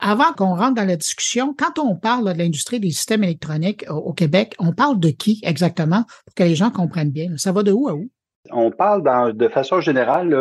[0.00, 4.14] Avant qu'on rentre dans la discussion, quand on parle de l'industrie des systèmes électroniques au
[4.14, 7.36] Québec, on parle de qui exactement pour que les gens comprennent bien?
[7.36, 8.08] Ça va de où à où?
[8.50, 10.34] On parle de façon générale,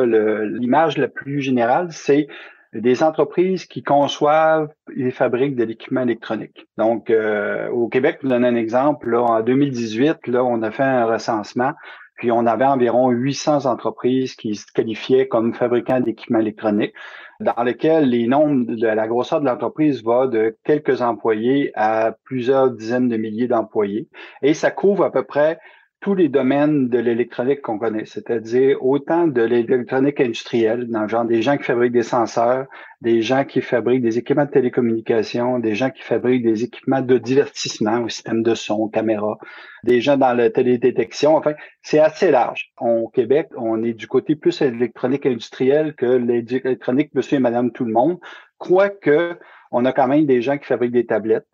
[0.57, 2.27] l'image la plus générale, c'est
[2.73, 6.67] des entreprises qui conçoivent et fabriquent de l'équipement électronique.
[6.77, 10.83] Donc, euh, au Québec, pour donner un exemple, là, en 2018, là, on a fait
[10.83, 11.73] un recensement,
[12.15, 16.93] puis on avait environ 800 entreprises qui se qualifiaient comme fabricants d'équipements électroniques,
[17.39, 22.71] dans lesquels les nombres de la grosseur de l'entreprise va de quelques employés à plusieurs
[22.71, 24.09] dizaines de milliers d'employés.
[24.41, 25.59] Et ça couvre à peu près
[26.01, 31.25] tous les domaines de l'électronique qu'on connaît, c'est-à-dire autant de l'électronique industrielle, dans le genre
[31.25, 32.67] des gens qui fabriquent des senseurs,
[33.01, 37.17] des gens qui fabriquent des équipements de télécommunication, des gens qui fabriquent des équipements de
[37.17, 39.37] divertissement, au système de son, caméra,
[39.83, 41.35] des gens dans la télédétection.
[41.35, 42.71] Enfin, c'est assez large.
[42.79, 47.83] Au Québec, on est du côté plus électronique industrielle que l'électronique monsieur et madame tout
[47.83, 48.19] le monde,
[48.57, 49.37] quoique
[49.71, 51.45] on a quand même des gens qui fabriquent des tablettes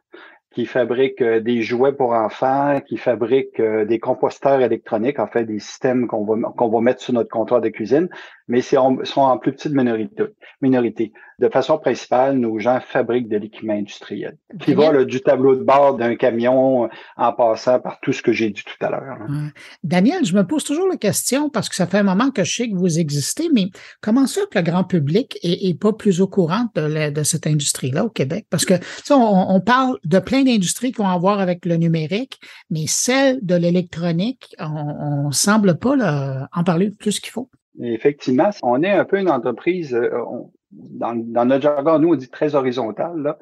[0.55, 5.43] qui fabriquent euh, des jouets pour enfants, qui fabriquent euh, des composteurs électroniques, en fait,
[5.43, 8.07] des systèmes qu'on va, qu'on va mettre sur notre comptoir de cuisine,
[8.47, 10.23] mais c'est sont en plus petite minorité.
[10.61, 11.13] minorité.
[11.39, 15.97] De façon principale, nos gens fabriquent de l'équipement industriel, qui va du tableau de bord
[15.97, 19.17] d'un camion en passant par tout ce que j'ai dit tout à l'heure.
[19.83, 22.55] Daniel, je me pose toujours la question, parce que ça fait un moment que je
[22.55, 23.65] sais que vous existez, mais
[24.01, 28.05] comment ça que le grand public est, pas plus au courant de, de cette industrie-là
[28.05, 28.45] au Québec?
[28.49, 28.75] Parce que
[29.09, 33.39] on, on parle de plein d'industries qui ont à voir avec le numérique, mais celle
[33.41, 37.49] de l'électronique, on, ne semble pas en parler plus qu'il faut.
[37.93, 40.09] Effectivement, on est un peu une entreprise, euh,
[40.71, 43.37] dans, notre jargon, nous, on dit très horizontale.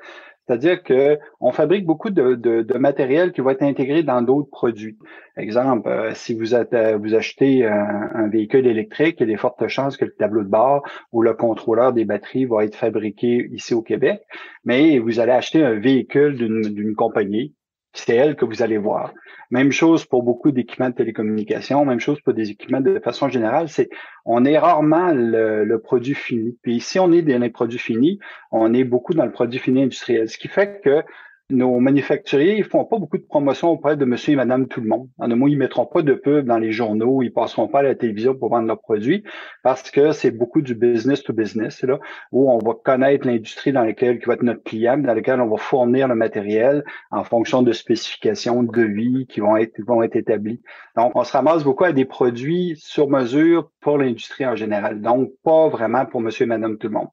[0.45, 4.97] C'est-à-dire que on fabrique beaucoup de, matériel qui va être intégré dans d'autres produits.
[5.37, 9.37] Exemple, euh, si vous, euh, vous achetez un, un, véhicule électrique, il y a des
[9.37, 10.83] fortes chances que le tableau de bord
[11.13, 14.21] ou le contrôleur des batteries va être fabriqué ici au Québec,
[14.65, 17.55] mais vous allez acheter un véhicule d'une compagnie
[17.93, 19.13] c'est elle que vous allez voir.
[19.51, 23.69] Même chose pour beaucoup d'équipements de télécommunication, même chose pour des équipements de façon générale,
[23.69, 23.89] c'est
[24.25, 26.57] on est rarement le, produit fini.
[26.63, 28.19] Puis si on est dans les produits finis,
[28.51, 31.03] on est beaucoup dans le produit fini industriel, ce qui fait que
[31.53, 34.87] nos manufacturiers, ils font pas beaucoup de promotion auprès de monsieur et madame tout le
[34.87, 35.07] monde.
[35.17, 37.83] En un mot, ils mettront pas de pub dans les journaux, ils passeront pas à
[37.83, 39.23] la télévision pour vendre leurs produits
[39.63, 41.99] parce que c'est beaucoup du business to business, là,
[42.31, 45.49] où on va connaître l'industrie dans laquelle qui va être notre client, dans laquelle on
[45.49, 50.15] va fournir le matériel en fonction de spécifications de vie qui vont être, vont être
[50.15, 50.61] établies.
[50.95, 55.01] Donc, on se ramasse beaucoup à des produits sur mesure pour l'industrie en général.
[55.01, 57.07] Donc, pas vraiment pour monsieur et madame tout le monde.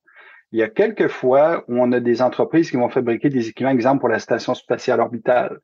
[0.53, 3.71] Il y a quelques fois où on a des entreprises qui vont fabriquer des équipements,
[3.71, 5.61] exemple pour la station spatiale orbitale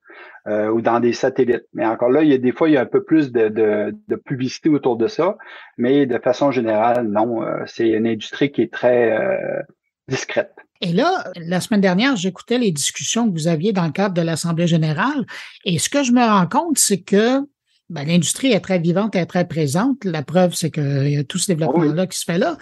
[0.47, 1.65] euh, ou dans des satellites.
[1.75, 3.49] Mais encore là, il y a des fois, il y a un peu plus de,
[3.49, 5.37] de, publicité autour de ça,
[5.77, 9.63] mais de façon générale, non, euh, c'est une industrie qui est très euh,
[10.09, 10.55] discrète.
[10.81, 14.23] Et là, la semaine dernière, j'écoutais les discussions que vous aviez dans le cadre de
[14.23, 15.27] l'Assemblée générale,
[15.65, 17.41] et ce que je me rends compte, c'est que
[17.89, 20.05] ben, l'industrie est très vivante, et très présente.
[20.05, 22.57] La preuve, c'est qu'il y a tout ce développement-là qui se fait là.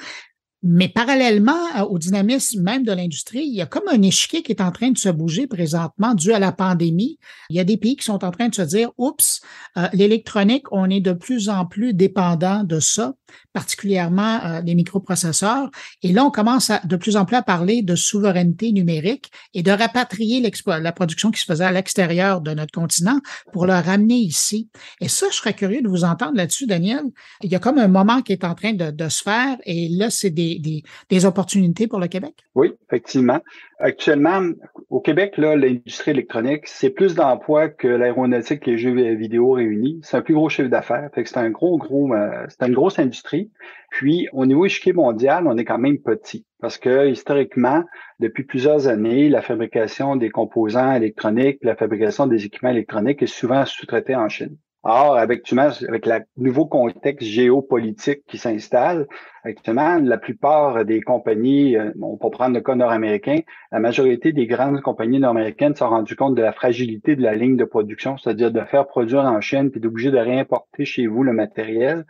[0.67, 4.63] Mais parallèlement au dynamisme même de l'industrie, il y a comme un échiquier qui est
[4.63, 7.19] en train de se bouger présentement dû à la pandémie.
[7.51, 9.43] Il y a des pays qui sont en train de se dire, oups,
[9.77, 13.13] euh, l'électronique, on est de plus en plus dépendant de ça,
[13.53, 15.71] particulièrement euh, les microprocesseurs.
[16.03, 19.71] Et là, on commence de plus en plus à parler de souveraineté numérique et de
[19.71, 23.21] rapatrier la production qui se faisait à l'extérieur de notre continent
[23.53, 24.69] pour le ramener ici.
[25.01, 27.05] Et ça, je serais curieux de vous entendre là-dessus, Daniel.
[27.43, 30.09] Il y a comme un moment qui est en train de, se faire et là,
[30.09, 32.35] c'est des des, opportunités pour le Québec?
[32.55, 33.41] Oui, effectivement.
[33.79, 34.41] Actuellement,
[34.89, 40.01] au Québec, l'industrie électronique, c'est plus d'emplois que l'aéronautique et les jeux vidéo réunis.
[40.03, 41.11] C'est un plus gros chiffre d'affaires.
[41.15, 43.51] c'est un gros, gros, euh, c'est une grosse industrie.
[43.91, 46.47] Puis, au niveau échiquier mondial, on est quand même petit.
[46.61, 47.83] Parce que, historiquement,
[48.21, 53.65] depuis plusieurs années, la fabrication des composants électroniques, la fabrication des équipements électroniques est souvent
[53.65, 54.57] sous-traitée en Chine.
[54.87, 59.07] Or, avec, avec le nouveau contexte géopolitique qui s'installe,
[59.43, 63.39] actuellement, la plupart des compagnies, euh, on peut prendre le cas nord-américain,
[63.73, 67.57] la majorité des grandes compagnies nord-américaines sont rendues compte de la fragilité de la ligne
[67.57, 71.33] de production, c'est-à-dire de faire produire en chaîne puis d'obliger de réimporter chez vous le
[71.33, 72.05] matériel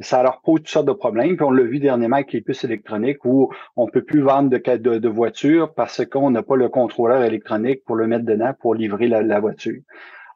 [0.00, 1.36] ça leur pose toutes sortes de problèmes.
[1.36, 5.08] Puis on l'a vu dernièrement avec les puces électroniques où on peut plus vendre de
[5.08, 9.38] voitures parce qu'on n'a pas le contrôleur électronique pour le mettre dedans pour livrer la
[9.38, 9.80] voiture.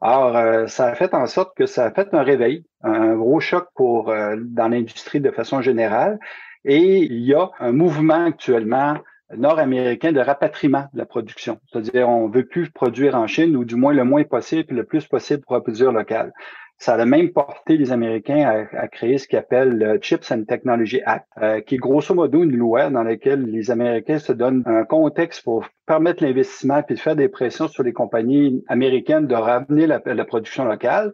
[0.01, 3.41] Alors, euh, ça a fait en sorte que ça a fait un réveil, un gros
[3.41, 6.19] choc pour euh, dans l'industrie de façon générale.
[6.65, 8.99] Et il y a un mouvement actuellement
[9.35, 11.59] nord-américain de rapatriement de la production.
[11.71, 15.07] C'est-à-dire, on veut plus produire en Chine, ou du moins le moins possible, le plus
[15.07, 16.33] possible pour produire local.
[16.79, 21.01] Ça a même porté les Américains à, créer ce qu'ils appellent le Chips and Technology
[21.05, 24.85] Act, euh, qui est grosso modo une loi dans laquelle les Américains se donnent un
[24.85, 30.03] contexte pour permettre l'investissement puis faire des pressions sur les compagnies américaines de ramener la,
[30.05, 31.13] la production locale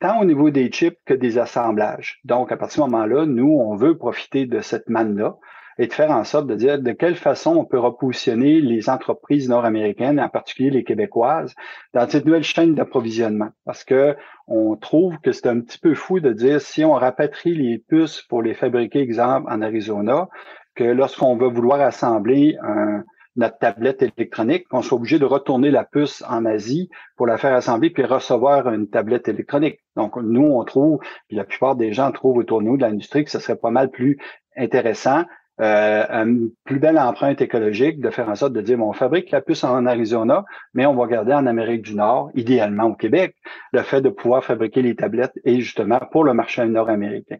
[0.00, 2.20] tant au niveau des chips que des assemblages.
[2.24, 5.36] Donc, à partir de ce moment-là, nous, on veut profiter de cette manne-là
[5.78, 9.48] et de faire en sorte de dire de quelle façon on peut repositionner les entreprises
[9.48, 11.54] nord-américaines, en particulier les québécoises,
[11.94, 13.50] dans cette nouvelle chaîne d'approvisionnement.
[13.64, 14.16] Parce que
[14.48, 18.22] on trouve que c'est un petit peu fou de dire si on rapatrie les puces
[18.22, 20.28] pour les fabriquer, exemple, en Arizona,
[20.74, 23.04] que lorsqu'on va vouloir assembler un,
[23.38, 27.54] notre tablette électronique, qu'on soit obligé de retourner la puce en Asie pour la faire
[27.54, 29.78] assembler puis recevoir une tablette électronique.
[29.94, 30.98] Donc, nous, on trouve,
[31.28, 33.70] puis la plupart des gens trouvent autour de nous de l'industrie que ce serait pas
[33.70, 34.18] mal plus
[34.56, 35.24] intéressant
[35.60, 39.30] euh, une plus belle empreinte écologique de faire en sorte de dire, bon, on fabrique
[39.32, 43.34] la puce en Arizona, mais on va garder en Amérique du Nord, idéalement au Québec,
[43.72, 47.38] le fait de pouvoir fabriquer les tablettes et justement pour le marché nord-américain.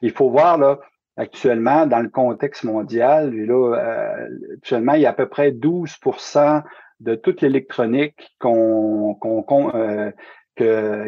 [0.00, 0.78] Il faut voir là,
[1.16, 6.62] actuellement, dans le contexte mondial, là, euh, actuellement, il y a à peu près 12%
[7.00, 10.10] de toute l'électronique euh,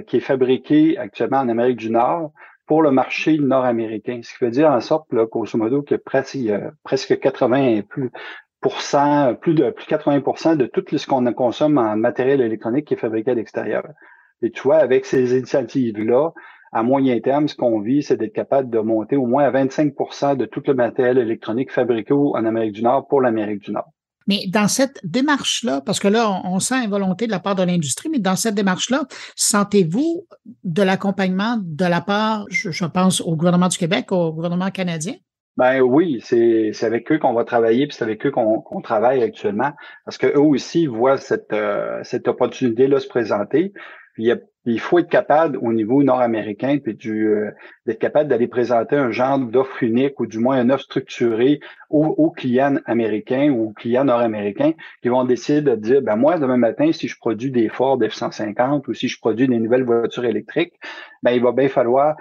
[0.03, 2.33] qui est fabriquée actuellement en Amérique du Nord
[2.73, 4.21] pour le marché nord-américain.
[4.23, 6.39] Ce qui veut dire en sorte, là, grosso modo, que presque,
[6.83, 8.11] presque 80 plus
[8.63, 12.97] plus de plus de 80% de tout ce qu'on consomme en matériel électronique qui est
[12.97, 13.87] fabriqué à l'extérieur.
[14.41, 16.31] Et tu vois, avec ces initiatives-là,
[16.73, 20.39] à moyen terme, ce qu'on vit, c'est d'être capable de monter au moins à 25%
[20.39, 23.91] de tout le matériel électronique fabriqué en Amérique du Nord pour l'Amérique du Nord.
[24.27, 27.63] Mais dans cette démarche-là, parce que là, on, sent une volonté de la part de
[27.63, 29.05] l'industrie, mais dans cette démarche-là,
[29.37, 30.27] sentez-vous
[30.65, 35.15] de l'accompagnement de la part, je, pense, au gouvernement du Québec, au gouvernement canadien?
[35.57, 39.73] Ben oui, c'est avec eux qu'on va travailler, puis c'est avec eux qu'on travaille actuellement,
[40.05, 43.75] parce qu'eux aussi voient cette, euh, cette opportunité-là se présenter.
[44.65, 47.51] Il faut être capable au niveau nord-américain puis du euh,
[47.87, 51.61] d'être capable d'aller présenter un genre d'offre unique ou du moins une offre structurée
[51.91, 54.73] aux, clients américains ou aux clients nord-américains
[55.03, 58.89] qui vont décider de dire ben moi demain matin si je produis des Ford F150
[58.89, 60.75] ou si je produis des nouvelles voitures électriques
[61.23, 62.17] ben il va bien falloir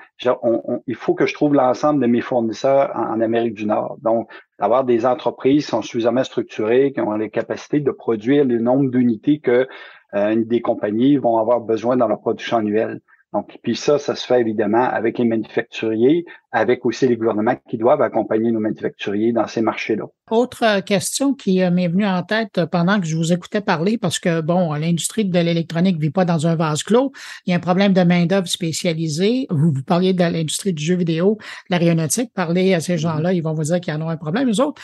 [0.87, 3.97] il faut que je trouve l'ensemble de mes fournisseurs en, Amérique du Nord.
[4.01, 4.29] Donc
[4.59, 8.89] d'avoir des entreprises qui sont suffisamment structurées qui ont les capacités de produire le nombre
[8.91, 9.67] d'unités que
[10.13, 13.01] des compagnies vont avoir besoin dans leur production annuelle.
[13.33, 17.77] Donc, puis ça, ça se fait évidemment avec les manufacturiers, avec aussi les gouvernements qui
[17.77, 20.03] doivent accompagner nos manufacturiers dans ces marchés-là.
[20.29, 23.97] Autre euh, question qui euh, m'est venue en tête pendant que je vous écoutais parler,
[23.97, 27.13] parce que, bon, l'industrie de l'électronique ne vit pas dans un vase clos.
[27.45, 29.47] Il y a un problème de main-d'œuvre spécialisée.
[29.49, 31.37] Vous, vous parliez de l'industrie du jeu vidéo,
[31.69, 32.31] de l'aéronautique.
[32.33, 32.99] Parlez à ces mm-hmm.
[32.99, 34.49] gens-là, ils vont vous dire qu'il y en a un problème.
[34.49, 34.81] Les autres,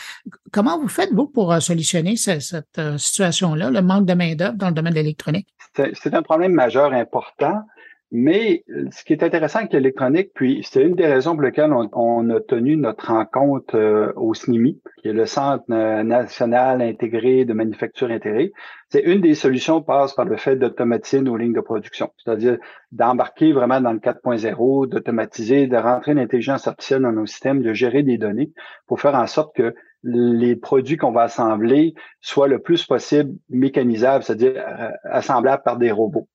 [0.52, 4.68] comment vous faites, vous, pour euh, solutionner cette, cette situation-là, le manque de main-d'œuvre dans
[4.68, 5.48] le domaine de l'électronique?
[5.74, 7.62] C'est un problème majeur important.
[8.10, 11.72] Mais euh, ce qui est intéressant avec l'électronique, puis c'est une des raisons pour lesquelles
[11.72, 17.52] on, a tenu notre rencontre euh, au SNIMI, qui est le Centre national intégré de
[17.52, 18.52] manufacture intégrée,
[18.88, 22.56] c'est une des solutions passe par le fait d'automatiser nos lignes de production, c'est-à-dire
[22.92, 28.02] d'embarquer vraiment dans le 4.0, d'automatiser, de rentrer l'intelligence artificielle dans nos systèmes, de gérer
[28.02, 28.52] des données
[28.86, 34.24] pour faire en sorte que les produits qu'on va assembler soient le plus possible mécanisables,
[34.24, 36.28] c'est-à-dire euh, assemblables par des robots.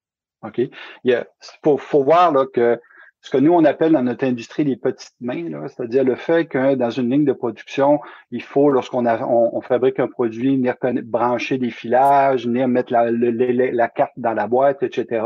[0.43, 0.61] OK?
[1.03, 1.25] Il
[1.63, 2.79] faut, voir là, que
[3.21, 6.75] ce que nous, on appelle dans notre industrie les petites mains, c'est-à-dire le fait que
[6.75, 8.01] dans une ligne de production,
[8.31, 13.87] il faut, lorsqu'on on, fabrique un produit, venir brancher des filages, venir mettre la, la,
[13.87, 15.25] carte dans la boîte, etc.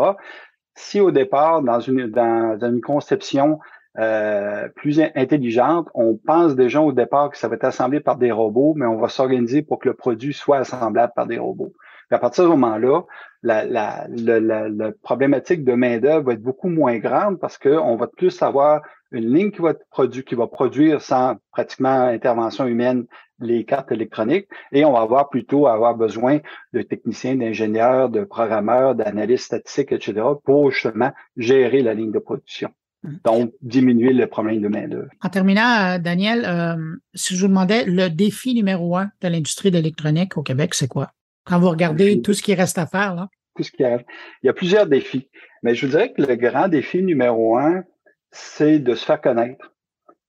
[0.75, 3.59] Si au départ, dans une, dans, une conception
[3.97, 8.31] euh, plus intelligente, on pense déjà au départ que ça va être assemblé par des
[8.31, 11.73] robots, mais on va s'organiser pour que le produit soit assemblable par des robots.
[12.07, 13.01] Puis à partir de ce moment-là,
[13.43, 18.41] la, la, la, problématique de main-d'œuvre va être beaucoup moins grande parce qu'on va plus
[18.41, 23.05] avoir une ligne qui va, produire, qui va produire sans pratiquement intervention humaine
[23.39, 26.39] les cartes électroniques et on va avoir plutôt avoir besoin
[26.73, 30.25] de techniciens, d'ingénieurs, de programmeurs, d'analystes statistiques, etc.
[30.43, 32.69] pour justement gérer la ligne de production.
[33.03, 33.15] Mmh.
[33.23, 35.09] Donc, diminuer le problème de main-d'œuvre.
[35.21, 39.69] En terminant, euh, Daniel, euh, si je vous demandais le défi numéro un de l'industrie
[39.69, 41.11] de l'électronique au Québec, c'est quoi?
[41.47, 43.29] Quand vous regardez tout ce qui reste à faire, là?
[43.55, 44.05] Tout ce qui reste.
[44.43, 45.29] Il y a plusieurs défis.
[45.63, 47.83] Mais je vous dirais que le grand défi numéro un,
[48.31, 49.73] c'est de se faire connaître.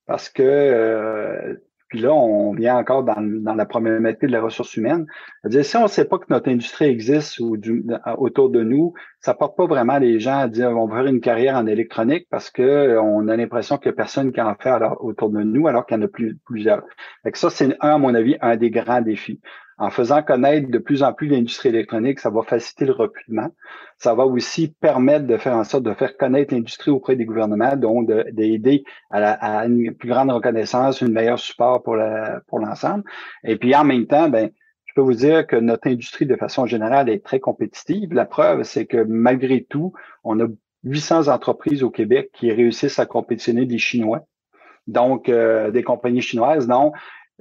[0.06, 1.54] Parce que, euh,
[1.88, 5.06] puis là, on vient encore dans, dans la problématique de la ressource humaine.
[5.44, 7.56] -dire, si on ne sait pas que notre industrie existe ou
[8.16, 11.20] autour de nous, ça porte pas vraiment les gens à dire on va faire une
[11.20, 14.72] carrière en électronique parce que on a l'impression qu'il n'y a personne qui en fait
[15.00, 16.82] autour de nous, alors qu'il y en a plus, plusieurs.
[17.26, 19.40] Et ça, c'est, un, à mon avis, un des grands défis.
[19.78, 23.48] En faisant connaître de plus en plus l'industrie électronique, ça va faciliter le recrutement.
[23.96, 27.76] Ça va aussi permettre de faire en sorte de faire connaître l'industrie auprès des gouvernements,
[27.76, 31.96] donc d'aider à, à, une plus grande reconnaissance, une meilleure support pour
[32.58, 33.04] l'ensemble.
[33.44, 34.50] Et puis en même temps, ben
[34.84, 38.12] je peux vous dire que notre industrie, de façon générale, est très compétitive.
[38.12, 39.92] La preuve, c'est que malgré tout,
[40.24, 40.46] on a
[40.82, 44.26] 800 entreprises au Québec qui réussissent à compétitionner des Chinois.
[44.88, 46.92] Donc, euh, des compagnies chinoises, non.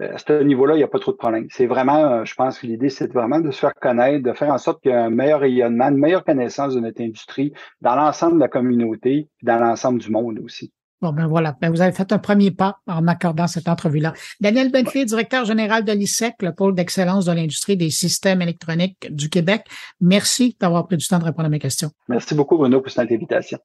[0.01, 1.47] Euh, à ce niveau-là, il n'y a pas trop de problème.
[1.49, 4.51] C'est vraiment, euh, je pense que l'idée, c'est vraiment de se faire connaître, de faire
[4.51, 7.95] en sorte qu'il y ait un meilleur rayonnement, une meilleure connaissance de notre industrie dans
[7.95, 10.71] l'ensemble de la communauté, dans l'ensemble du monde aussi.
[10.99, 11.55] Bon, ben voilà.
[11.61, 14.13] Ben, vous avez fait un premier pas en m'accordant cette entrevue-là.
[14.41, 19.29] Daniel Bentley, directeur général de l'ISEC, le pôle d'excellence de l'industrie des systèmes électroniques du
[19.29, 19.65] Québec.
[20.01, 21.91] Merci d'avoir pris du temps de répondre à mes questions.
[22.07, 23.59] Merci beaucoup, Bruno, pour cette invitation.